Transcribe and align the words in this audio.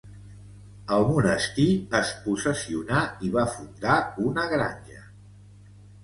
El 0.93 1.03
monestir 1.09 1.65
es 1.99 2.13
possessionà 2.23 3.01
i 3.27 3.29
va 3.35 3.43
fundar 3.57 3.99
una 4.29 4.47
granja. 4.55 5.03